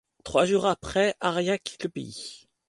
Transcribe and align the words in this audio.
Trois 0.23 0.45
jours 0.47 0.65
après, 0.65 1.13
Arias 1.19 1.59
quitte 1.59 1.83
le 1.83 1.89
pays. 1.89 2.47